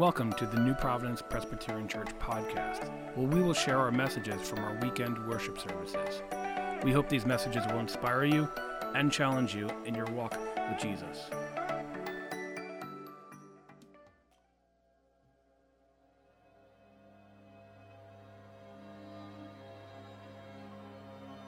[0.00, 4.60] Welcome to the New Providence Presbyterian Church podcast, where we will share our messages from
[4.60, 6.22] our weekend worship services.
[6.82, 8.48] We hope these messages will inspire you
[8.94, 10.38] and challenge you in your walk
[10.70, 11.28] with Jesus.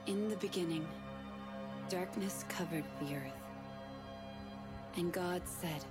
[0.05, 0.85] In the beginning,
[1.89, 3.33] darkness covered the earth.
[4.97, 5.83] And God said,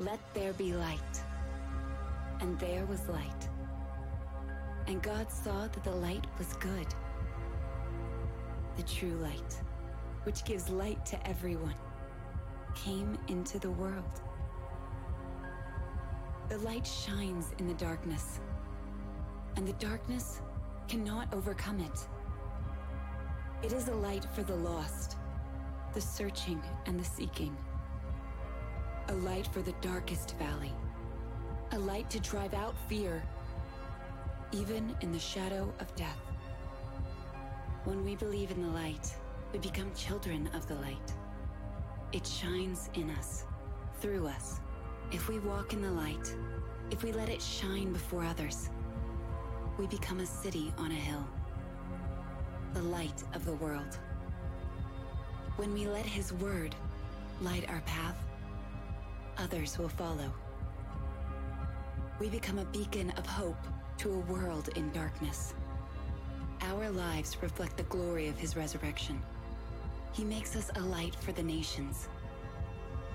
[0.00, 1.22] Let there be light.
[2.40, 3.48] And there was light.
[4.86, 6.86] And God saw that the light was good.
[8.76, 9.60] The true light,
[10.22, 11.74] which gives light to everyone,
[12.74, 14.22] came into the world.
[16.48, 18.40] The light shines in the darkness,
[19.56, 20.40] and the darkness
[20.86, 22.06] cannot overcome it.
[23.62, 25.16] It is a light for the lost,
[25.92, 27.54] the searching and the seeking.
[29.08, 30.72] A light for the darkest valley.
[31.72, 33.22] A light to drive out fear,
[34.52, 36.16] even in the shadow of death.
[37.84, 39.14] When we believe in the light,
[39.52, 41.12] we become children of the light.
[42.12, 43.44] It shines in us,
[44.00, 44.60] through us.
[45.12, 46.34] If we walk in the light,
[46.90, 48.70] if we let it shine before others,
[49.76, 51.24] we become a city on a hill
[52.74, 53.98] the light of the world.
[55.56, 56.74] When we let His Word
[57.40, 58.16] light our path,
[59.36, 60.32] others will follow.
[62.20, 63.64] We become a beacon of hope
[63.98, 65.54] to a world in darkness.
[66.62, 69.22] Our lives reflect the glory of His resurrection.
[70.12, 72.08] He makes us a light for the nations,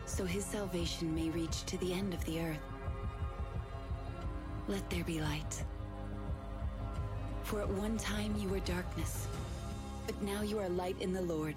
[0.06, 2.66] so His salvation may reach to the end of the earth.
[4.70, 5.64] Let there be light.
[7.44, 9.28] For at one time you were darkness,
[10.08, 11.56] but now you are light in the Lord.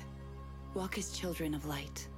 [0.74, 2.08] Walk as children of light.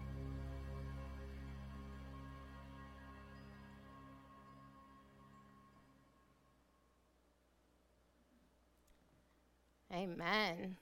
[9.92, 10.76] Amen.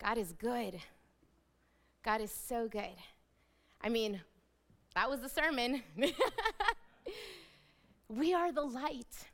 [0.00, 0.80] God is good.
[2.02, 2.96] God is so good.
[3.80, 4.20] I mean,
[4.94, 5.82] that was the sermon.
[8.08, 9.28] we are the light,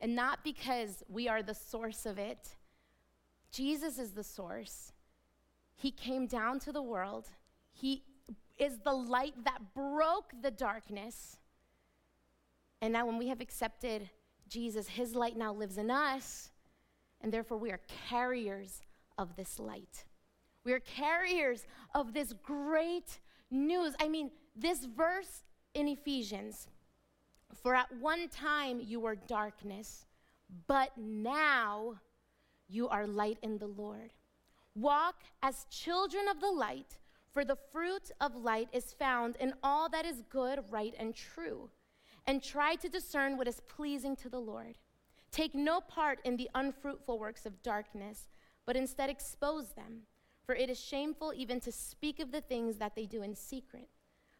[0.00, 2.56] and not because we are the source of it.
[3.50, 4.92] Jesus is the source.
[5.76, 7.28] He came down to the world.
[7.72, 8.02] He
[8.58, 11.36] is the light that broke the darkness.
[12.80, 14.10] And now, when we have accepted
[14.48, 16.50] Jesus, his light now lives in us,
[17.24, 18.82] and therefore we are carriers
[19.16, 20.04] of this light.
[20.62, 23.18] We are carriers of this great
[23.50, 23.94] news.
[23.98, 25.42] I mean, this verse
[25.74, 26.68] in Ephesians
[27.62, 30.04] for at one time you were darkness,
[30.66, 31.94] but now
[32.68, 34.12] you are light in the Lord.
[34.74, 36.98] Walk as children of the light,
[37.32, 41.70] for the fruit of light is found in all that is good, right, and true.
[42.26, 44.78] And try to discern what is pleasing to the Lord.
[45.34, 48.28] Take no part in the unfruitful works of darkness,
[48.66, 50.02] but instead expose them.
[50.46, 53.88] For it is shameful even to speak of the things that they do in secret.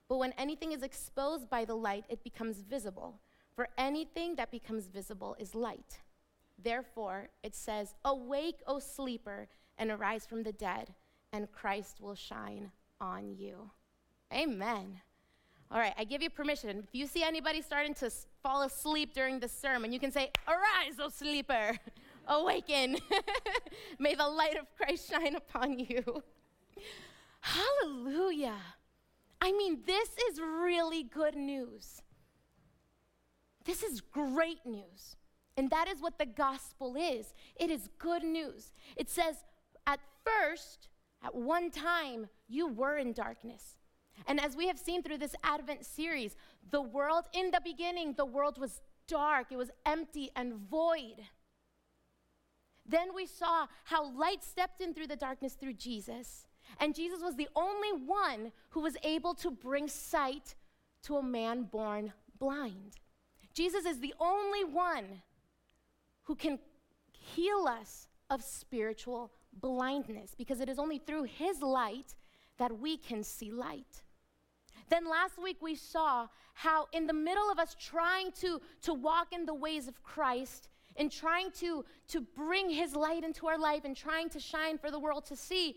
[0.08, 3.18] But when anything is exposed by the light, it becomes visible.
[3.56, 5.98] For anything that becomes visible is light.
[6.62, 10.94] Therefore, it says, Awake, O sleeper, and arise from the dead,
[11.32, 13.68] and Christ will shine on you.
[14.32, 15.00] Amen.
[15.70, 16.84] All right, I give you permission.
[16.86, 18.10] If you see anybody starting to
[18.42, 21.76] fall asleep during the sermon, you can say, Arise, O sleeper,
[22.28, 22.98] awaken.
[23.98, 26.22] May the light of Christ shine upon you.
[27.40, 28.58] Hallelujah.
[29.40, 32.00] I mean, this is really good news.
[33.64, 35.16] This is great news.
[35.56, 38.72] And that is what the gospel is it is good news.
[38.96, 39.36] It says,
[39.86, 40.88] at first,
[41.22, 43.76] at one time, you were in darkness.
[44.26, 46.36] And as we have seen through this Advent series,
[46.70, 51.16] the world, in the beginning, the world was dark, it was empty and void.
[52.86, 56.46] Then we saw how light stepped in through the darkness through Jesus.
[56.80, 60.54] And Jesus was the only one who was able to bring sight
[61.04, 62.96] to a man born blind.
[63.52, 65.22] Jesus is the only one
[66.22, 66.58] who can
[67.12, 72.14] heal us of spiritual blindness because it is only through his light
[72.58, 74.03] that we can see light.
[74.88, 79.32] Then last week we saw how, in the middle of us trying to, to walk
[79.32, 83.84] in the ways of Christ and trying to, to bring his light into our life
[83.84, 85.76] and trying to shine for the world to see,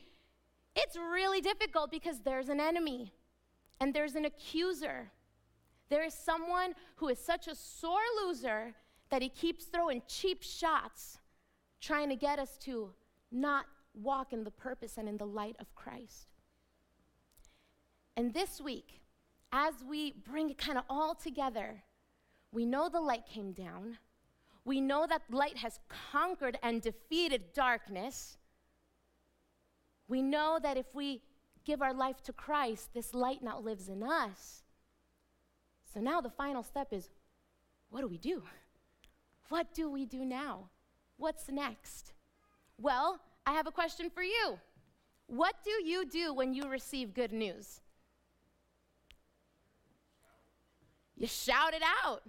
[0.75, 3.13] it's really difficult because there's an enemy
[3.79, 5.11] and there's an accuser.
[5.89, 8.75] There is someone who is such a sore loser
[9.09, 11.17] that he keeps throwing cheap shots,
[11.81, 12.91] trying to get us to
[13.31, 16.27] not walk in the purpose and in the light of Christ.
[18.17, 18.99] And this week,
[19.51, 21.83] as we bring it kind of all together,
[22.51, 23.99] we know the light came down.
[24.65, 25.79] We know that light has
[26.11, 28.37] conquered and defeated darkness.
[30.07, 31.21] We know that if we
[31.63, 34.63] give our life to Christ, this light now lives in us.
[35.93, 37.09] So now the final step is
[37.91, 38.41] what do we do?
[39.49, 40.69] What do we do now?
[41.17, 42.13] What's next?
[42.79, 44.59] Well, I have a question for you.
[45.27, 47.81] What do you do when you receive good news?
[51.17, 52.21] You shout it out.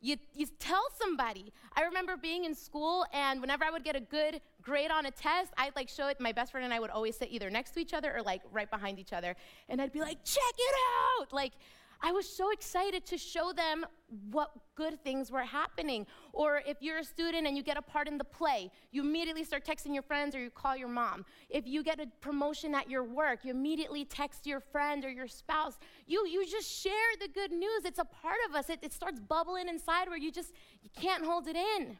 [0.00, 1.52] You, you tell somebody.
[1.74, 5.10] I remember being in school, and whenever I would get a good grade on a
[5.10, 6.20] test, I'd like show it.
[6.20, 8.42] My best friend and I would always sit either next to each other or like
[8.52, 9.34] right behind each other.
[9.68, 10.74] And I'd be like, check it
[11.20, 11.32] out.
[11.32, 11.52] Like,
[12.00, 13.84] I was so excited to show them
[14.30, 16.06] what good things were happening.
[16.32, 19.42] Or if you're a student and you get a part in the play, you immediately
[19.42, 21.24] start texting your friends or you call your mom.
[21.50, 25.26] If you get a promotion at your work, you immediately text your friend or your
[25.26, 25.76] spouse.
[26.06, 27.84] You, you just share the good news.
[27.84, 28.70] It's a part of us.
[28.70, 30.52] It, it starts bubbling inside where you just
[30.82, 31.98] you can't hold it in.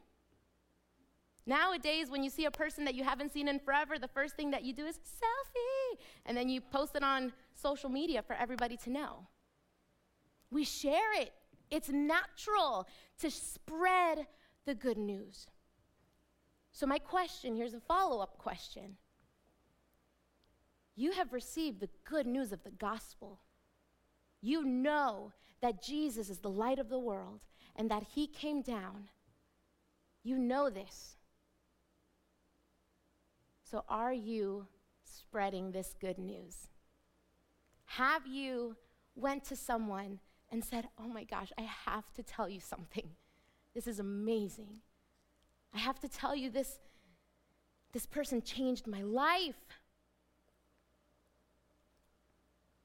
[1.45, 4.51] Nowadays, when you see a person that you haven't seen in forever, the first thing
[4.51, 5.97] that you do is selfie.
[6.25, 9.27] And then you post it on social media for everybody to know.
[10.51, 11.33] We share it.
[11.69, 12.87] It's natural
[13.19, 14.27] to spread
[14.65, 15.47] the good news.
[16.71, 18.97] So, my question here's a follow up question.
[20.95, 23.39] You have received the good news of the gospel.
[24.41, 27.41] You know that Jesus is the light of the world
[27.75, 29.09] and that he came down.
[30.23, 31.15] You know this.
[33.63, 34.67] So, are you
[35.03, 36.69] spreading this good news?
[37.85, 38.75] Have you
[39.15, 40.19] went to someone
[40.51, 43.09] and said, Oh my gosh, I have to tell you something.
[43.73, 44.81] This is amazing.
[45.73, 46.79] I have to tell you this.
[47.91, 49.55] This person changed my life.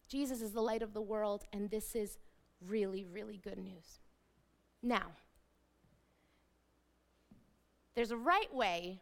[0.09, 2.19] Jesus is the light of the world, and this is
[2.67, 4.01] really, really good news.
[4.83, 5.13] Now,
[7.95, 9.01] there's a right way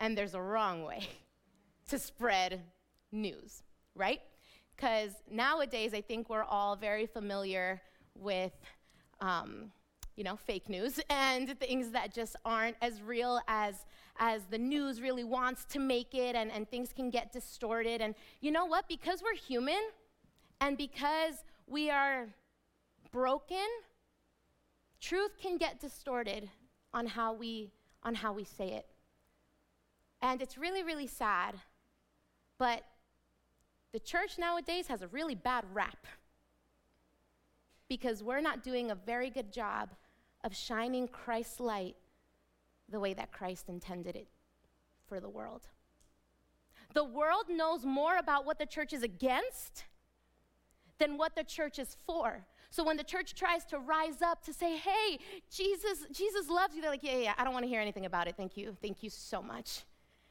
[0.00, 1.08] and there's a wrong way
[1.88, 2.62] to spread
[3.10, 3.62] news,
[3.94, 4.20] right?
[4.78, 7.82] Because nowadays, I think we're all very familiar
[8.14, 8.52] with,
[9.20, 9.72] um,
[10.14, 13.86] you know, fake news and things that just aren't as real as,
[14.18, 18.00] as the news really wants to make it, and, and things can get distorted.
[18.00, 18.86] And you know what?
[18.88, 19.80] Because we're human
[20.60, 22.28] and because we are
[23.10, 23.66] broken,
[25.00, 26.48] truth can get distorted
[26.94, 27.72] on how we,
[28.04, 28.86] on how we say it.
[30.22, 31.56] And it's really, really sad,
[32.58, 32.84] but
[33.92, 36.06] the church nowadays has a really bad rap
[37.88, 39.90] because we're not doing a very good job
[40.44, 41.96] of shining Christ's light
[42.88, 44.28] the way that Christ intended it
[45.06, 45.68] for the world.
[46.94, 49.84] The world knows more about what the church is against
[50.98, 52.46] than what the church is for.
[52.70, 55.18] So when the church tries to rise up to say, "Hey,
[55.50, 58.28] Jesus, Jesus loves you," they're like, "Yeah, yeah, I don't want to hear anything about
[58.28, 58.36] it.
[58.36, 59.84] Thank you, thank you so much,"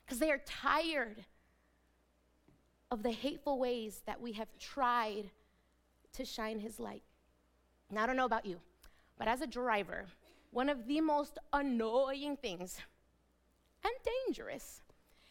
[0.05, 1.25] because they are tired
[2.91, 5.29] of the hateful ways that we have tried
[6.13, 7.03] to shine His light.
[7.91, 8.59] Now, I don't know about you,
[9.17, 10.05] but as a driver,
[10.51, 12.79] one of the most annoying things
[13.83, 13.93] and
[14.27, 14.81] dangerous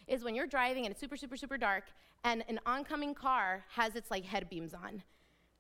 [0.06, 1.84] is when you're driving and it's super, super, super dark
[2.24, 5.02] and an oncoming car has its like head beams on.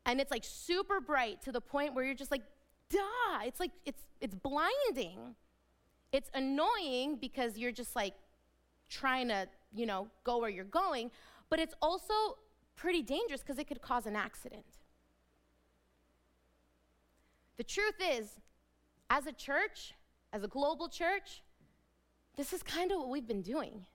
[0.04, 2.42] And it's like super bright to the point where you're just like,
[2.90, 2.98] duh,
[3.42, 5.34] it's like, it's, it's blinding.
[6.12, 8.14] It's annoying because you're just like
[8.88, 11.10] trying to, you know, go where you're going,
[11.50, 12.14] but it's also
[12.74, 14.64] pretty dangerous because it could cause an accident.
[17.56, 18.40] The truth is,
[19.08, 19.94] as a church,
[20.32, 21.42] as a global church,
[22.36, 23.86] this is kind of what we've been doing.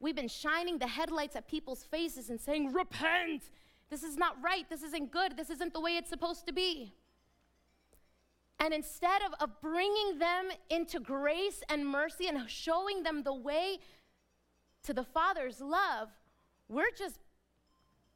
[0.00, 3.44] We've been shining the headlights at people's faces and saying, Repent!
[3.90, 4.68] This is not right.
[4.68, 5.36] This isn't good.
[5.36, 6.92] This isn't the way it's supposed to be.
[8.60, 13.78] And instead of, of bringing them into grace and mercy and showing them the way
[14.82, 16.08] to the Father's love,
[16.68, 17.18] we're just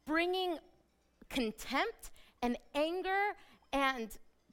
[0.05, 0.57] bringing
[1.29, 3.33] contempt and anger
[3.71, 4.09] and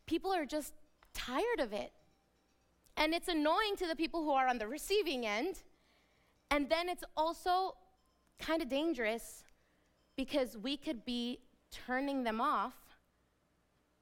[0.06, 0.72] people are just
[1.12, 1.92] tired of it.
[2.96, 5.62] And it's annoying to the people who are on the receiving end.
[6.50, 7.76] And then it's also
[8.38, 9.44] kind of dangerous
[10.16, 11.38] because we could be
[11.70, 12.74] turning them off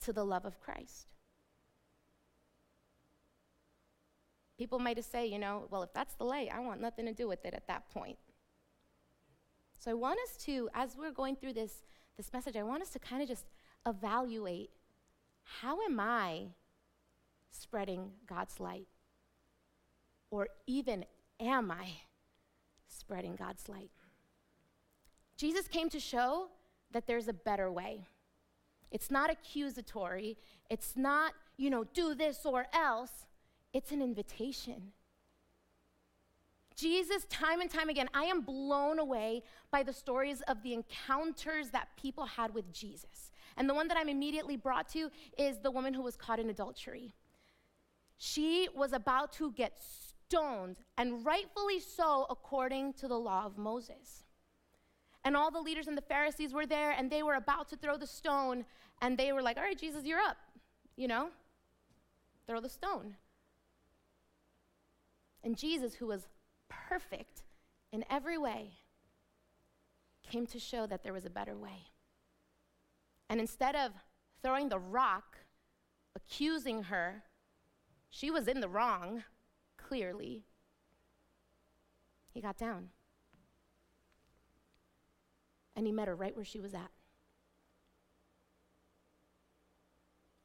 [0.04, 1.06] to the love of Christ.
[4.56, 7.28] People might say, you know, well, if that's the light, I want nothing to do
[7.28, 8.18] with it at that point.
[9.78, 11.82] So I want us to, as we're going through this,
[12.16, 13.46] this message, I want us to kind of just
[13.86, 14.70] evaluate
[15.60, 16.48] how am I
[17.50, 18.88] spreading God's light?
[20.30, 21.04] Or even
[21.40, 21.88] am I
[22.88, 23.90] spreading God's light?
[25.36, 26.48] Jesus came to show
[26.90, 28.06] that there's a better way.
[28.90, 30.36] It's not accusatory.
[30.68, 33.26] It's not, you know, do this or else.
[33.72, 34.92] It's an invitation.
[36.78, 41.70] Jesus, time and time again, I am blown away by the stories of the encounters
[41.70, 43.30] that people had with Jesus.
[43.56, 46.48] And the one that I'm immediately brought to is the woman who was caught in
[46.48, 47.14] adultery.
[48.16, 49.78] She was about to get
[50.28, 54.24] stoned, and rightfully so, according to the law of Moses.
[55.24, 57.96] And all the leaders and the Pharisees were there, and they were about to throw
[57.96, 58.64] the stone,
[59.00, 60.36] and they were like, All right, Jesus, you're up.
[60.96, 61.28] You know,
[62.46, 63.16] throw the stone.
[65.44, 66.28] And Jesus, who was
[66.68, 67.42] perfect
[67.92, 68.72] in every way,
[70.28, 71.90] came to show that there was a better way.
[73.28, 73.92] And instead of
[74.42, 75.38] throwing the rock,
[76.14, 77.24] accusing her,
[78.10, 79.24] she was in the wrong,
[79.76, 80.44] clearly.
[82.30, 82.90] He got down.
[85.76, 86.90] And he met her right where she was at.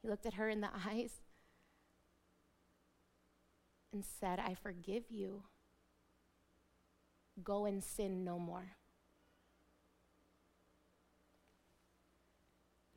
[0.02, 1.22] He looked at her in the eyes
[3.92, 5.44] and said, I forgive you.
[7.42, 8.76] Go and sin no more.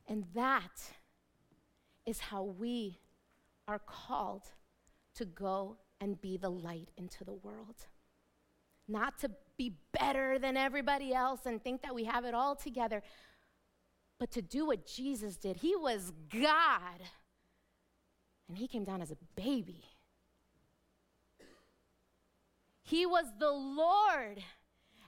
[0.08, 0.92] And that
[2.06, 2.98] is how we
[3.68, 4.44] are called
[5.14, 7.86] to go and be the light into the world.
[8.88, 13.02] Not to be better than everybody else and think that we have it all together,
[14.18, 15.56] but to do what Jesus did.
[15.56, 17.00] He was God,
[18.48, 19.84] and He came down as a baby.
[22.82, 24.42] He was the Lord,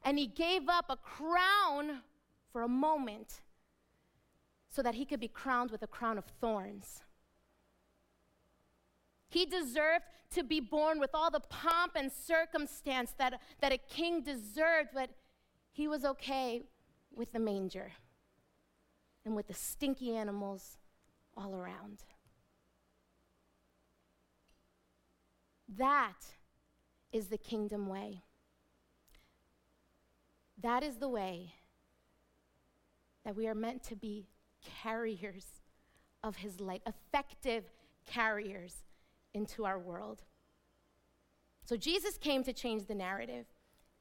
[0.04, 2.02] and He gave up a crown
[2.52, 3.40] for a moment
[4.70, 7.02] so that He could be crowned with a crown of thorns.
[9.28, 14.22] He deserved to be born with all the pomp and circumstance that, that a king
[14.22, 15.10] deserved, but
[15.72, 16.62] he was okay
[17.12, 17.92] with the manger
[19.24, 20.78] and with the stinky animals
[21.36, 22.04] all around.
[25.76, 26.24] That
[27.12, 28.22] is the kingdom way.
[30.60, 31.54] That is the way
[33.24, 34.26] that we are meant to be
[34.83, 35.47] carriers
[36.23, 37.64] of his light, effective
[38.07, 38.85] carriers
[39.35, 40.23] into our world.
[41.64, 43.47] So Jesus came to change the narrative,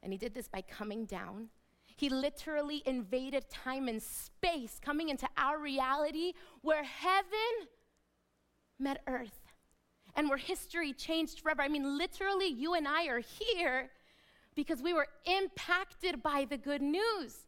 [0.02, 1.50] and he did this by coming down.
[1.96, 7.68] He literally invaded time and space, coming into our reality where heaven
[8.80, 9.42] met earth
[10.16, 11.62] and where history changed forever.
[11.62, 13.92] I mean, literally, you and I are here
[14.56, 17.46] because we were impacted by the good news.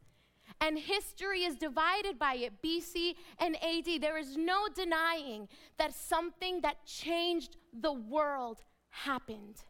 [0.62, 4.00] And history is divided by it, BC and AD.
[4.00, 5.50] There is no denying
[5.80, 9.63] that something that changed the world happened.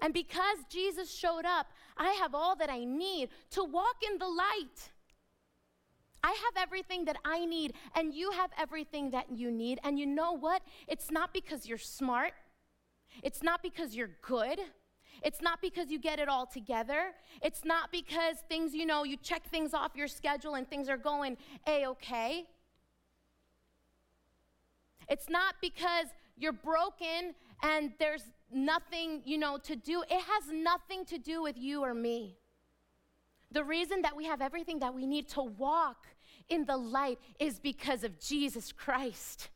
[0.00, 1.66] And because Jesus showed up,
[1.96, 4.90] I have all that I need to walk in the light.
[6.24, 9.78] I have everything that I need, and you have everything that you need.
[9.84, 10.62] And you know what?
[10.88, 12.32] It's not because you're smart,
[13.22, 14.58] it's not because you're good.
[15.22, 17.12] It's not because you get it all together.
[17.40, 20.96] It's not because things, you know, you check things off your schedule and things are
[20.96, 21.36] going
[21.66, 22.46] a okay.
[25.08, 30.02] It's not because you're broken and there's nothing, you know, to do.
[30.02, 32.38] It has nothing to do with you or me.
[33.52, 36.06] The reason that we have everything that we need to walk
[36.48, 39.50] in the light is because of Jesus Christ.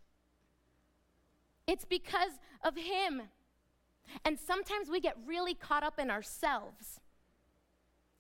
[1.66, 2.32] It's because
[2.62, 3.22] of Him.
[4.24, 7.00] And sometimes we get really caught up in ourselves.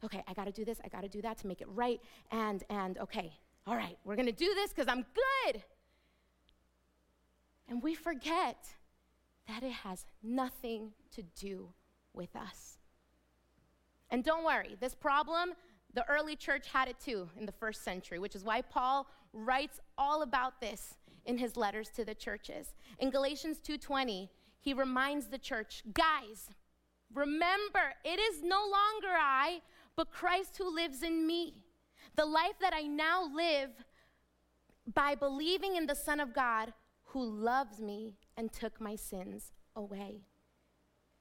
[0.04, 2.00] Okay, I gotta do this, I gotta do that to make it right.
[2.30, 3.32] And, and okay,
[3.66, 5.62] all right, we're gonna do this because I'm good.
[7.68, 8.68] And we forget
[9.48, 11.68] that it has nothing to do
[12.12, 12.78] with us.
[14.10, 15.52] And don't worry, this problem,
[15.94, 19.80] the early church had it too in the first century, which is why Paul writes
[19.98, 22.74] all about this in his letters to the churches.
[22.98, 24.28] In Galatians 2:20,
[24.66, 26.50] he reminds the church, guys,
[27.14, 29.60] remember, it is no longer I,
[29.94, 31.62] but Christ who lives in me.
[32.16, 33.70] The life that I now live
[34.92, 36.72] by believing in the Son of God
[37.04, 40.22] who loves me and took my sins away.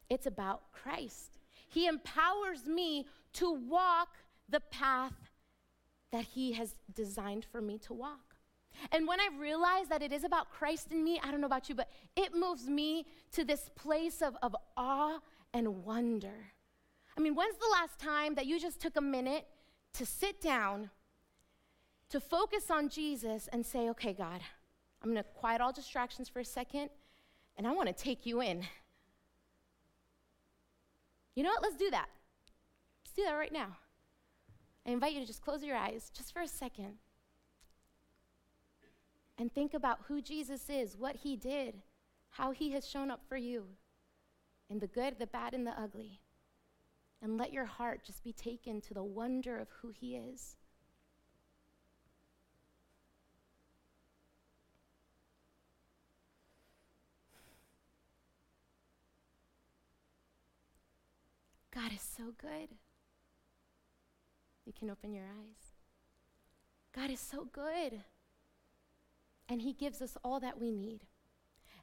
[0.09, 1.37] It's about Christ.
[1.69, 4.17] He empowers me to walk
[4.49, 5.29] the path
[6.11, 8.34] that He has designed for me to walk.
[8.91, 11.69] And when I realize that it is about Christ in me, I don't know about
[11.69, 15.19] you, but it moves me to this place of, of awe
[15.53, 16.51] and wonder.
[17.17, 19.45] I mean, when's the last time that you just took a minute
[19.93, 20.89] to sit down,
[22.09, 24.41] to focus on Jesus, and say, okay, God,
[25.01, 26.89] I'm going to quiet all distractions for a second,
[27.57, 28.63] and I want to take you in.
[31.35, 31.61] You know what?
[31.61, 32.07] Let's do that.
[33.03, 33.77] Let's do that right now.
[34.85, 36.95] I invite you to just close your eyes just for a second.
[39.37, 41.81] And think about who Jesus is, what he did,
[42.29, 43.65] how he has shown up for you
[44.69, 46.21] in the good, the bad, and the ugly.
[47.21, 50.57] And let your heart just be taken to the wonder of who he is.
[61.73, 62.69] God is so good.
[64.65, 65.73] You can open your eyes.
[66.95, 68.01] God is so good.
[69.49, 71.01] And He gives us all that we need.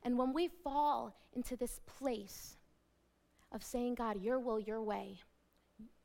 [0.03, 2.57] And when we fall into this place
[3.53, 5.21] of saying, God, your will, your way,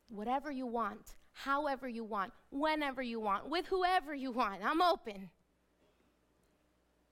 [0.10, 5.30] whatever you want, however you want, whenever you want, with whoever you want, I'm open,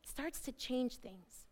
[0.03, 1.45] starts to change things.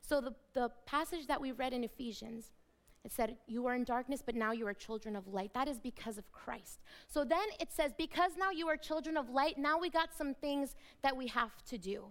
[0.00, 2.52] So, the, the passage that we read in Ephesians
[3.08, 5.54] it said, You are in darkness, but now you are children of light.
[5.54, 6.82] That is because of Christ.
[7.06, 10.34] So then it says, Because now you are children of light, now we got some
[10.34, 12.04] things that we have to do.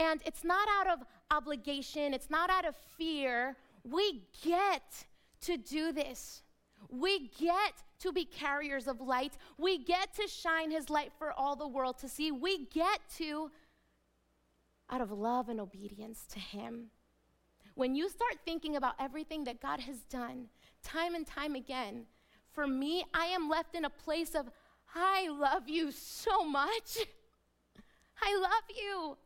[0.00, 3.56] And it's not out of obligation, it's not out of fear.
[3.84, 5.06] We get
[5.42, 6.42] to do this.
[6.90, 9.34] We get to be carriers of light.
[9.58, 12.32] We get to shine his light for all the world to see.
[12.32, 13.52] We get to,
[14.90, 16.90] out of love and obedience to him.
[17.74, 20.48] When you start thinking about everything that God has done
[20.82, 22.06] time and time again,
[22.52, 24.50] for me, I am left in a place of,
[24.94, 26.98] I love you so much.
[28.22, 29.16] I love you.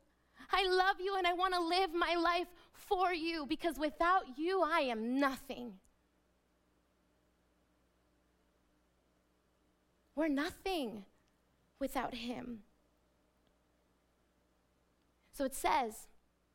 [0.53, 4.62] I love you and I want to live my life for you because without you,
[4.62, 5.75] I am nothing.
[10.15, 11.05] We're nothing
[11.79, 12.61] without Him.
[15.33, 16.07] So it says,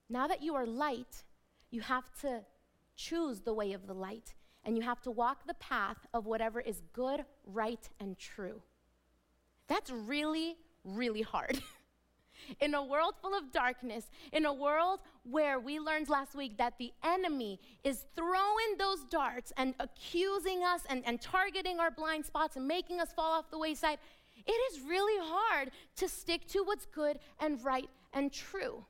[0.09, 1.23] now that you are light,
[1.71, 2.41] you have to
[2.95, 6.59] choose the way of the light, and you have to walk the path of whatever
[6.59, 8.61] is good, right, and true.
[9.67, 11.61] That's really, really hard.
[12.59, 16.77] in a world full of darkness, in a world where we learned last week that
[16.77, 22.55] the enemy is throwing those darts and accusing us and, and targeting our blind spots
[22.55, 23.97] and making us fall off the wayside,
[24.45, 28.85] it is really hard to stick to what's good and right and true.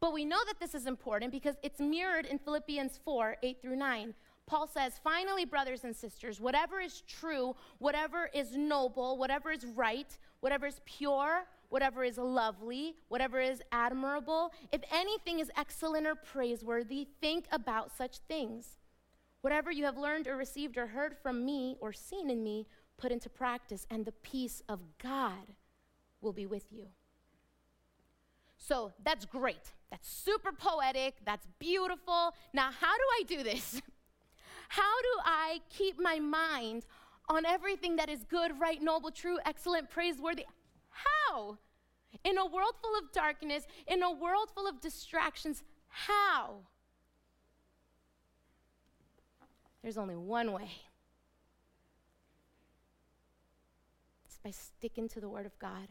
[0.00, 3.76] But we know that this is important because it's mirrored in Philippians 4 8 through
[3.76, 4.14] 9.
[4.46, 10.16] Paul says, Finally, brothers and sisters, whatever is true, whatever is noble, whatever is right,
[10.40, 17.08] whatever is pure, whatever is lovely, whatever is admirable, if anything is excellent or praiseworthy,
[17.20, 18.78] think about such things.
[19.42, 23.12] Whatever you have learned or received or heard from me or seen in me, put
[23.12, 25.54] into practice, and the peace of God
[26.20, 26.86] will be with you.
[28.58, 29.72] So that's great.
[29.90, 31.14] That's super poetic.
[31.24, 32.34] That's beautiful.
[32.52, 33.80] Now, how do I do this?
[34.70, 36.84] How do I keep my mind
[37.30, 40.44] on everything that is good, right, noble, true, excellent, praiseworthy?
[40.90, 41.56] How?
[42.22, 46.56] In a world full of darkness, in a world full of distractions, how?
[49.82, 50.70] There's only one way.
[54.26, 55.88] It's by sticking to the Word of God.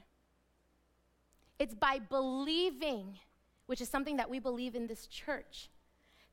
[1.59, 3.17] It's by believing,
[3.65, 5.69] which is something that we believe in this church,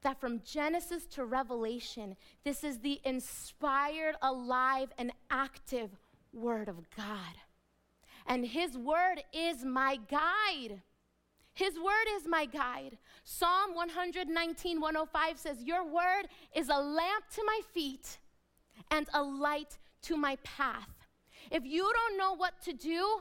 [0.03, 5.91] that from Genesis to Revelation, this is the inspired, alive, and active
[6.33, 7.35] Word of God.
[8.27, 10.83] And His Word is my guide.
[11.55, 12.99] His Word is my guide.
[13.23, 18.19] Psalm 119, 105 says, Your Word is a lamp to my feet
[18.91, 21.07] and a light to my path.
[21.51, 23.21] If you don't know what to do,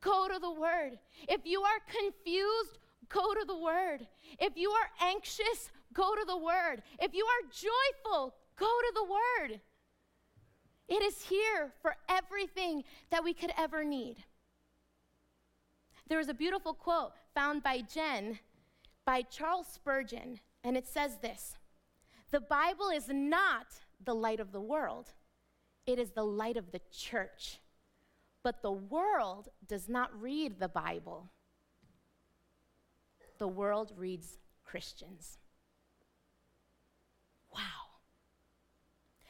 [0.00, 0.98] go to the Word.
[1.28, 4.06] If you are confused, go to the Word.
[4.38, 6.82] If you are anxious, go to the Word.
[6.98, 9.60] If you are joyful, go to the Word.
[10.88, 14.16] It is here for everything that we could ever need.
[16.08, 18.40] There is a beautiful quote found by Jen
[19.04, 21.56] by Charles Spurgeon, and it says this
[22.32, 23.66] The Bible is not
[24.04, 25.12] the light of the world,
[25.86, 27.60] it is the light of the church.
[28.42, 31.30] But the world does not read the Bible,
[33.38, 35.38] the world reads Christians.
[37.54, 37.60] Wow.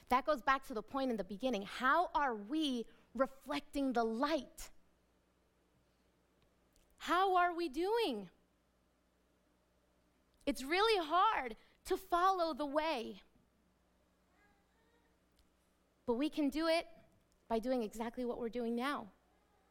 [0.08, 1.62] That goes back to the point in the beginning.
[1.62, 4.70] How are we reflecting the light?
[6.98, 8.28] How are we doing?
[10.44, 13.22] It's really hard to follow the way.
[16.06, 16.86] But we can do it
[17.50, 19.08] by doing exactly what we're doing now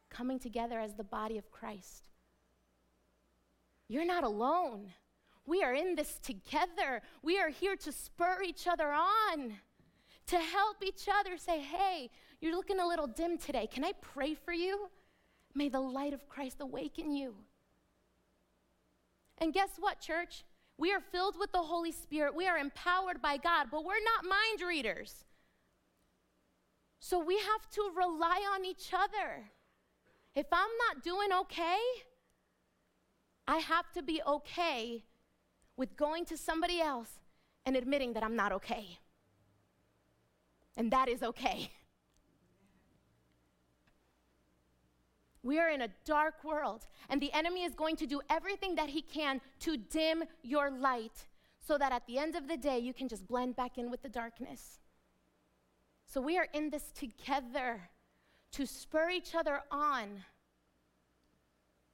[0.09, 2.09] coming together as the body of Christ.
[3.87, 4.91] You're not alone.
[5.45, 7.01] We are in this together.
[7.23, 9.53] We are here to spur each other on,
[10.27, 12.11] to help each other say, hey,
[12.41, 13.65] you're looking a little dim today.
[13.65, 14.89] Can I pray for you?
[15.55, 17.33] May the light of Christ awaken you.
[19.37, 20.43] And guess what, church?
[20.77, 22.35] We are filled with the Holy Spirit.
[22.35, 25.23] We are empowered by God, but we're not mind readers.
[26.99, 29.51] So we have to rely on each other.
[30.35, 31.77] If I'm not doing okay,
[33.47, 35.03] I have to be okay
[35.75, 37.09] with going to somebody else
[37.65, 38.99] and admitting that I'm not okay.
[40.77, 41.71] And that is okay.
[45.41, 48.89] We are in a dark world, and the enemy is going to do everything that
[48.89, 51.25] he can to dim your light
[51.65, 54.01] so that at the end of the day, you can just blend back in with
[54.01, 54.79] the darkness.
[56.11, 57.89] So we are in this together
[58.53, 60.23] to spur each other on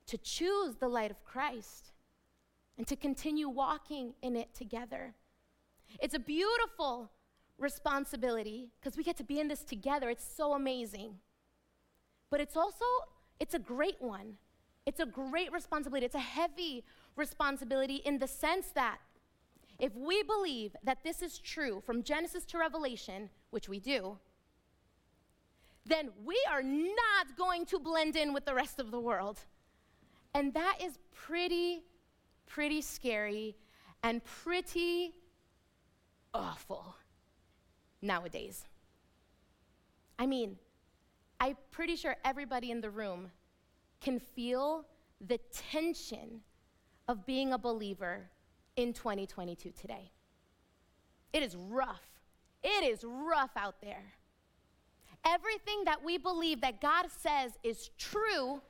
[0.07, 1.91] to choose the light of Christ
[2.77, 5.15] and to continue walking in it together.
[5.99, 7.11] It's a beautiful
[7.57, 10.09] responsibility because we get to be in this together.
[10.09, 11.15] It's so amazing.
[12.29, 12.85] But it's also
[13.41, 14.37] it's a great one.
[14.85, 16.05] It's a great responsibility.
[16.05, 16.85] It's a heavy
[17.17, 18.99] responsibility in the sense that
[19.79, 24.17] if we believe that this is true from Genesis to Revelation, which we do,
[25.85, 29.39] then we are not going to blend in with the rest of the world.
[30.33, 31.83] And that is pretty,
[32.45, 33.55] pretty scary
[34.03, 35.13] and pretty
[36.33, 36.95] awful
[38.01, 38.65] nowadays.
[40.17, 40.57] I mean,
[41.39, 43.31] I'm pretty sure everybody in the room
[44.01, 44.85] can feel
[45.25, 46.41] the tension
[47.07, 48.29] of being a believer
[48.75, 50.11] in 2022 today.
[51.33, 52.05] It is rough.
[52.63, 54.03] It is rough out there.
[55.25, 58.61] Everything that we believe that God says is true,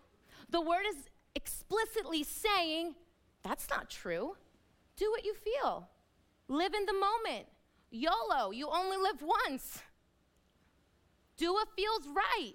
[0.50, 2.96] the word is explicitly saying
[3.44, 4.36] that's not true.
[4.96, 5.88] Do what you feel,
[6.48, 7.48] live in the moment.
[7.91, 9.80] YOLO, you only live once.
[11.38, 12.54] Do what feels right.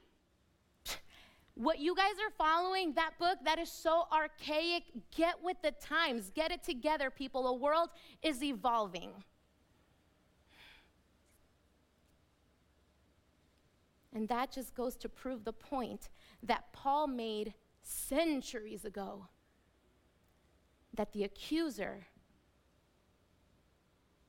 [1.60, 4.84] What you guys are following, that book, that is so archaic.
[5.14, 7.42] Get with the times, get it together, people.
[7.42, 7.90] The world
[8.22, 9.10] is evolving.
[14.14, 16.08] And that just goes to prove the point
[16.42, 19.28] that Paul made centuries ago
[20.94, 22.06] that the accuser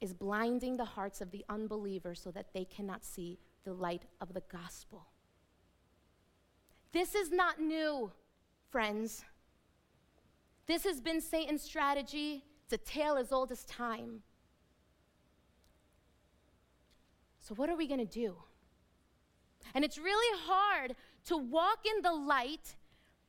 [0.01, 4.33] is blinding the hearts of the unbelievers so that they cannot see the light of
[4.33, 5.10] the gospel.
[6.93, 8.11] This is not new,
[8.69, 9.23] friends.
[10.67, 12.43] This has been Satan's strategy.
[12.65, 14.23] It's a tale as old as time.
[17.39, 18.35] So, what are we going to do?
[19.73, 22.75] And it's really hard to walk in the light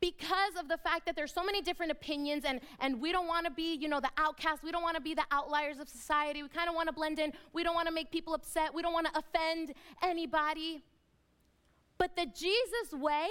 [0.01, 3.47] because of the fact that there's so many different opinions and, and we don't want
[3.47, 6.43] to be you know the outcasts we don't want to be the outliers of society
[6.43, 8.83] we kind of want to blend in we don't want to make people upset we
[8.83, 9.73] don't want to offend
[10.03, 10.83] anybody
[12.03, 13.29] but the jesus way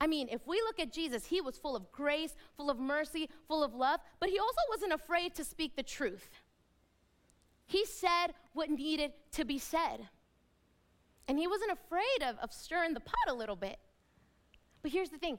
[0.00, 3.28] i mean if we look at jesus he was full of grace full of mercy
[3.48, 6.28] full of love but he also wasn't afraid to speak the truth.
[7.66, 10.08] He said what needed to be said.
[11.28, 13.78] And he wasn't afraid of, of stirring the pot a little bit.
[14.82, 15.38] But here's the thing.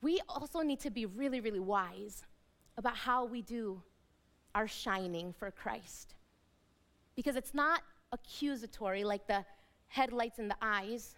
[0.00, 2.22] We also need to be really, really wise
[2.76, 3.82] about how we do
[4.54, 6.14] our shining for Christ.
[7.16, 9.44] Because it's not accusatory like the
[9.94, 11.16] headlights in the eyes.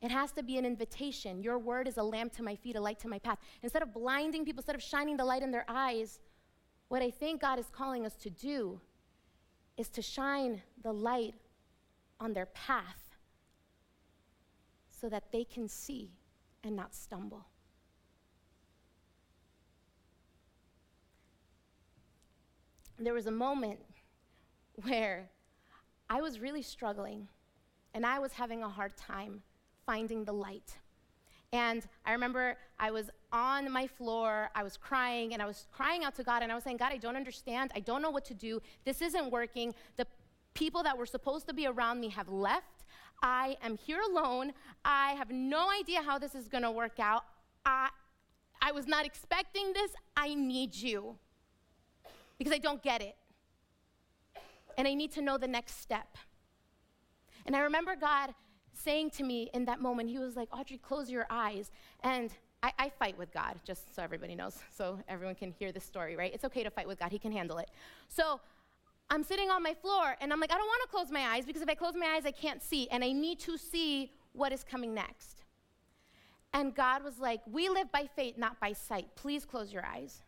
[0.00, 1.42] It has to be an invitation.
[1.42, 3.38] Your word is a lamp to my feet, a light to my path.
[3.62, 6.18] Instead of blinding people, instead of shining the light in their eyes,
[6.88, 8.80] what I think God is calling us to do
[9.76, 11.34] is to shine the light
[12.20, 13.16] on their path
[14.88, 16.10] so that they can see
[16.62, 17.46] and not stumble.
[22.96, 23.80] there was a moment
[24.84, 25.28] where
[26.08, 27.28] I was really struggling
[27.94, 29.42] and I was having a hard time
[29.86, 30.78] finding the light.
[31.52, 36.02] And I remember I was on my floor, I was crying, and I was crying
[36.02, 37.70] out to God, and I was saying, God, I don't understand.
[37.76, 38.60] I don't know what to do.
[38.84, 39.72] This isn't working.
[39.96, 40.06] The
[40.54, 42.84] people that were supposed to be around me have left.
[43.22, 44.52] I am here alone.
[44.84, 47.24] I have no idea how this is going to work out.
[47.64, 47.90] I,
[48.60, 49.92] I was not expecting this.
[50.16, 51.16] I need you
[52.36, 53.14] because I don't get it.
[54.76, 56.18] And I need to know the next step.
[57.46, 58.34] And I remember God
[58.72, 61.70] saying to me in that moment, He was like, Audrey, close your eyes.
[62.02, 62.30] And
[62.62, 66.16] I, I, fight with God, just so everybody knows, so everyone can hear this story,
[66.16, 66.32] right?
[66.32, 67.70] It's okay to fight with God, He can handle it.
[68.08, 68.40] So
[69.10, 71.44] I'm sitting on my floor, and I'm like, I don't want to close my eyes
[71.44, 74.52] because if I close my eyes, I can't see, and I need to see what
[74.52, 75.44] is coming next.
[76.52, 79.08] And God was like, We live by faith, not by sight.
[79.16, 80.22] Please close your eyes.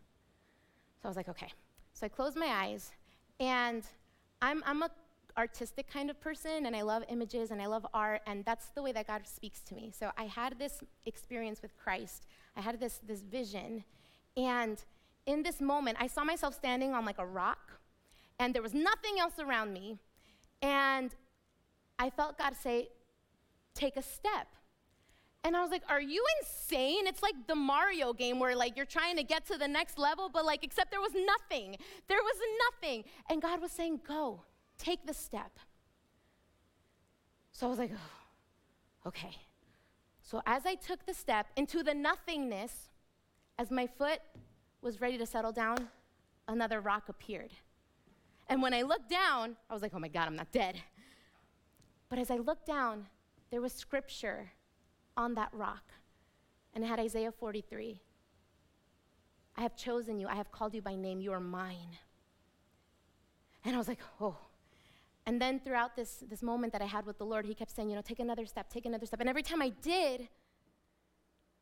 [1.00, 1.52] So I was like, Okay.
[1.92, 2.92] So I closed my eyes,
[3.40, 3.82] and
[4.42, 4.90] I'm, I'm a
[5.38, 8.82] artistic kind of person, and I love images and I love art, and that's the
[8.82, 9.92] way that God speaks to me.
[9.98, 12.26] So I had this experience with Christ.
[12.56, 13.84] I had this, this vision,
[14.36, 14.82] and
[15.26, 17.80] in this moment, I saw myself standing on like a rock,
[18.38, 19.98] and there was nothing else around me.
[20.62, 21.14] And
[21.98, 22.88] I felt God say,
[23.74, 24.46] Take a step.
[25.44, 27.06] And I was like, Are you insane?
[27.06, 30.30] It's like the Mario game where like you're trying to get to the next level,
[30.32, 31.76] but like, except there was nothing.
[32.08, 32.36] There was
[32.70, 33.04] nothing.
[33.28, 34.42] And God was saying, Go,
[34.78, 35.58] take the step.
[37.52, 39.34] So I was like, oh, okay.
[40.22, 42.90] So as I took the step into the nothingness,
[43.58, 44.20] as my foot
[44.82, 45.88] was ready to settle down,
[46.48, 47.52] another rock appeared.
[48.48, 50.76] And when I looked down, I was like, oh my God, I'm not dead.
[52.08, 53.06] But as I looked down,
[53.50, 54.52] there was scripture
[55.16, 55.92] on that rock,
[56.74, 58.00] and it had Isaiah 43.
[59.56, 61.96] I have chosen you, I have called you by name, you are mine.
[63.64, 64.36] And I was like, oh.
[65.26, 67.90] And then throughout this, this moment that I had with the Lord, He kept saying,
[67.90, 69.20] you know, take another step, take another step.
[69.20, 70.28] And every time I did,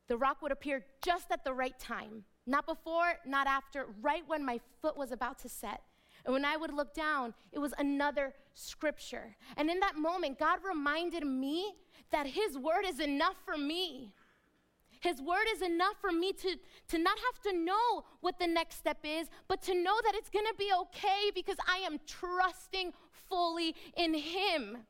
[0.07, 2.25] the rock would appear just at the right time.
[2.47, 5.81] Not before, not after, right when my foot was about to set.
[6.27, 9.37] And when I would look down, it was another scripture.
[9.57, 11.73] And in that moment, God reminded me
[12.11, 14.13] that His word is enough for me.
[15.01, 16.57] His word is enough for me to,
[16.89, 20.31] to not have to know what the next step is, but to know that it's
[20.31, 22.95] gonna be okay because I am trusting
[23.29, 24.87] fully in Him.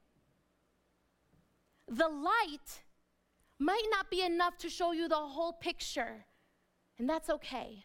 [1.88, 2.82] The light
[3.58, 6.24] might not be enough to show you the whole picture,
[6.98, 7.84] and that's okay.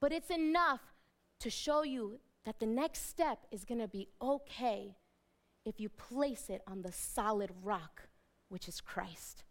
[0.00, 0.80] But it's enough
[1.40, 4.96] to show you that the next step is gonna be okay
[5.64, 8.08] if you place it on the solid rock,
[8.48, 9.44] which is Christ.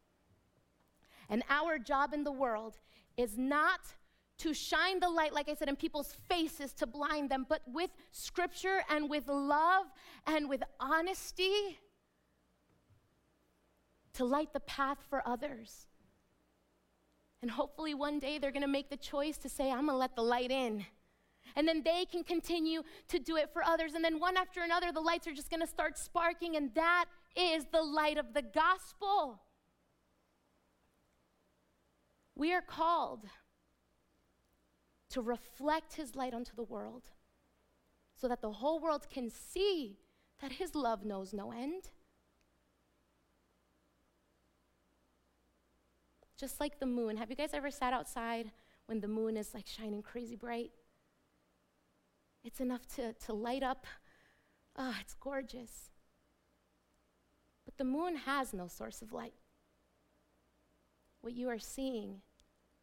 [1.29, 2.79] And our job in the world
[3.17, 3.81] is not
[4.39, 7.89] to shine the light, like I said, in people's faces to blind them, but with
[8.11, 9.87] scripture and with love
[10.25, 11.79] and with honesty
[14.13, 15.87] to light the path for others.
[17.41, 20.23] And hopefully, one day they're gonna make the choice to say, I'm gonna let the
[20.23, 20.85] light in.
[21.55, 23.93] And then they can continue to do it for others.
[23.93, 26.55] And then one after another, the lights are just gonna start sparking.
[26.55, 29.39] And that is the light of the gospel.
[32.35, 33.23] We are called
[35.09, 37.03] to reflect his light onto the world
[38.15, 39.97] so that the whole world can see
[40.41, 41.89] that his love knows no end.
[46.37, 47.17] Just like the moon.
[47.17, 48.51] Have you guys ever sat outside
[48.85, 50.71] when the moon is like shining crazy bright?
[52.43, 53.85] It's enough to, to light up.
[54.77, 55.89] Ah, oh, it's gorgeous.
[57.65, 59.33] But the moon has no source of light.
[61.21, 62.21] What you are seeing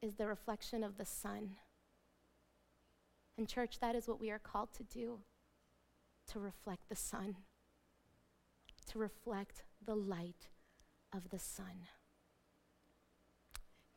[0.03, 1.57] is the reflection of the sun.
[3.37, 5.21] And, church, that is what we are called to do
[6.29, 7.37] to reflect the sun,
[8.91, 10.49] to reflect the light
[11.13, 11.87] of the sun.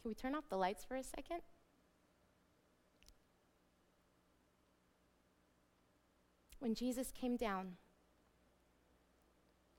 [0.02, 1.42] Can we turn off the lights for a second?
[6.60, 7.74] When Jesus came down,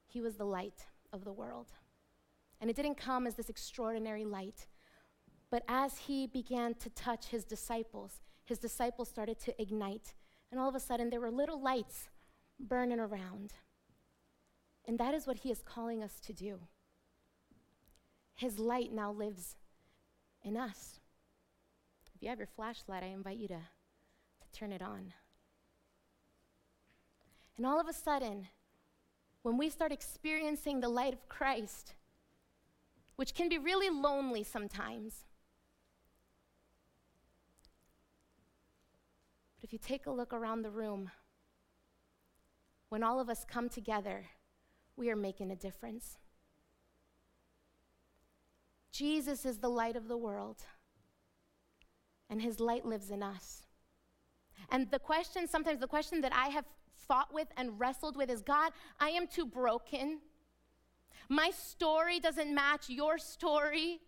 [0.07, 1.73] he was the light of the world.
[2.61, 4.67] And it didn't come as this extraordinary light,
[5.51, 10.15] but as he began to touch his disciples, his disciples started to ignite.
[10.51, 12.09] And all of a sudden, there were little lights
[12.59, 13.53] burning around.
[14.87, 16.59] And that is what he is calling us to do.
[18.35, 19.57] His light now lives
[20.43, 20.99] in us.
[22.15, 25.13] If you have your flashlight, I invite you to, to turn it on.
[27.59, 28.49] And all of a sudden,
[29.43, 31.95] when we start experiencing the light of Christ,
[33.17, 35.27] which can be really lonely sometimes,
[39.69, 41.11] if you take a look around the room,
[42.89, 44.25] when all of us come together,
[44.97, 46.17] we are making a difference.
[48.91, 50.63] Jesus is the light of the world,
[52.31, 53.65] and his light lives in us.
[54.71, 56.65] And the question, sometimes the question that I have
[57.07, 60.21] fought with and wrestled with is God, I am too broken.
[61.29, 64.01] My story doesn't match your story.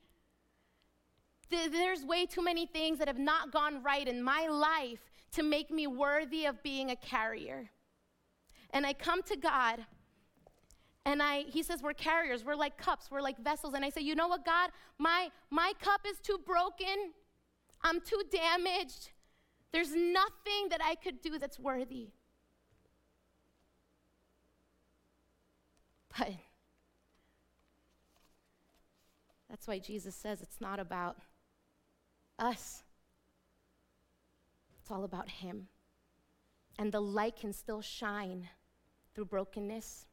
[1.51, 5.71] There's way too many things that have not gone right in my life to make
[5.71, 7.71] me worthy of being a carrier.
[8.71, 9.85] And I come to God
[11.05, 14.01] and I he says we're carriers, we're like cups, we're like vessels and I say,
[14.01, 14.71] "You know what, God?
[14.99, 17.13] My my cup is too broken.
[17.83, 19.11] I'm too damaged.
[19.73, 22.13] There's nothing that I could do that's worthy."
[26.17, 26.33] But
[29.49, 31.17] that's why Jesus says it's not about
[32.39, 32.83] us.
[34.91, 35.69] It's all about Him.
[36.77, 38.49] And the light can still shine
[39.15, 40.07] through brokenness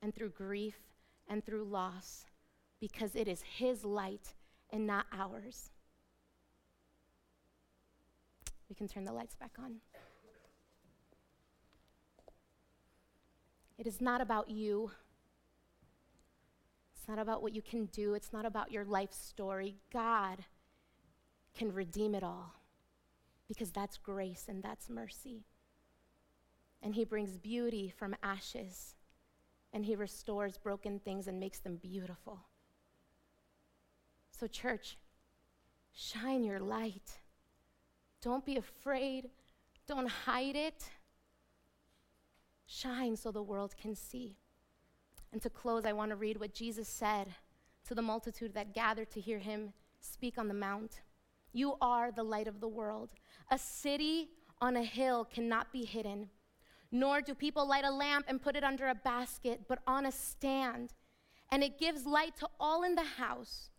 [0.00, 0.76] and through grief
[1.26, 2.26] and through loss
[2.78, 4.34] because it is His light
[4.70, 5.72] and not ours.
[8.68, 9.78] We can turn the lights back on.
[13.78, 14.92] It is not about you.
[16.94, 18.14] It's not about what you can do.
[18.14, 19.78] It's not about your life story.
[19.92, 20.44] God
[21.52, 22.54] can redeem it all
[23.48, 25.44] because that's grace and that's mercy.
[26.82, 28.94] And He brings beauty from ashes
[29.72, 32.40] and He restores broken things and makes them beautiful.
[34.30, 34.98] So, church,
[35.92, 37.18] shine your light.
[38.20, 39.30] Don't be afraid.
[39.86, 40.88] Don't hide it.
[42.66, 44.36] Shine so the world can see.
[45.32, 47.34] And to close, I want to read what Jesus said
[47.86, 51.00] to the multitude that gathered to hear him speak on the mount.
[51.54, 53.10] You are the light of the world.
[53.50, 54.28] A city
[54.60, 56.28] on a hill cannot be hidden,
[56.90, 60.12] nor do people light a lamp and put it under a basket, but on a
[60.12, 60.92] stand.
[61.50, 63.70] And it gives light to all in the house.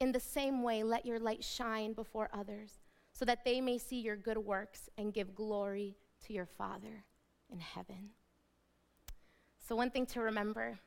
[0.00, 2.80] In the same way, let your light shine before others,
[3.12, 5.96] so that they may see your good works and give glory
[6.26, 7.04] to your Father
[7.48, 8.10] in heaven.
[9.60, 10.80] So, one thing to remember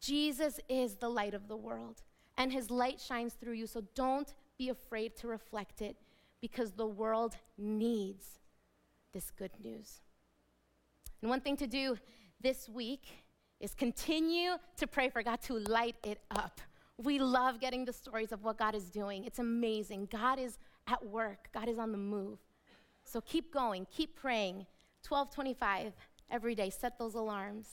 [0.00, 2.02] Jesus is the light of the world,
[2.36, 3.68] and his light shines through you.
[3.68, 5.96] So, don't be afraid to reflect it
[6.40, 8.38] because the world needs
[9.12, 10.00] this good news.
[11.22, 11.96] And one thing to do
[12.40, 13.06] this week
[13.60, 16.60] is continue to pray for God to light it up.
[16.98, 19.24] We love getting the stories of what God is doing.
[19.24, 20.08] It's amazing.
[20.12, 22.38] God is at work, God is on the move.
[23.04, 24.66] So keep going, keep praying.
[25.08, 25.92] 1225
[26.30, 27.68] every day, set those alarms.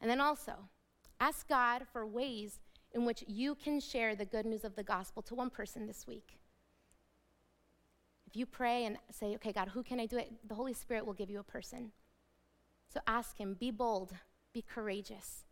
[0.00, 0.52] And then also,
[1.20, 2.60] ask God for ways
[2.96, 6.06] in which you can share the good news of the gospel to one person this
[6.06, 6.38] week.
[8.26, 10.32] If you pray and say, okay, God, who can I do it?
[10.48, 11.92] The Holy Spirit will give you a person.
[12.92, 14.14] So ask Him, be bold,
[14.54, 15.44] be courageous.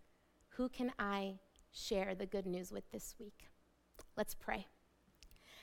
[0.57, 1.35] Who can I
[1.71, 3.49] share the good news with this week?
[4.17, 4.67] Let's pray.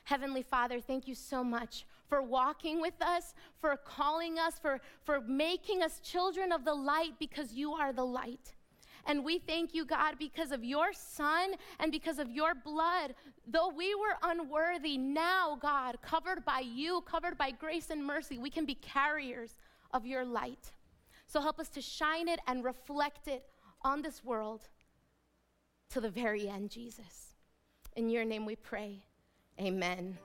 [0.03, 5.19] Heavenly Father, thank you so much for walking with us, for calling us, for, for
[5.21, 8.53] making us children of the light because you are the light.
[9.05, 13.15] And we thank you, God, because of your Son and because of your blood.
[13.47, 18.49] Though we were unworthy, now, God, covered by you, covered by grace and mercy, we
[18.49, 19.55] can be carriers
[19.91, 20.71] of your light.
[21.27, 23.45] So help us to shine it and reflect it
[23.83, 24.67] on this world
[25.89, 27.33] to the very end, Jesus.
[27.95, 29.03] In your name we pray.
[29.59, 30.17] Amen.